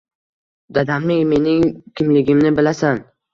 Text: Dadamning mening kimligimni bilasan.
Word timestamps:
Dadamning 0.77 1.21
mening 1.33 1.61
kimligimni 2.01 2.55
bilasan. 2.63 3.05